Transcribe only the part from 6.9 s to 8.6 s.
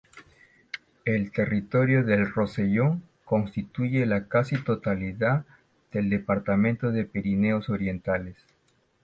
de Pirineos Orientales.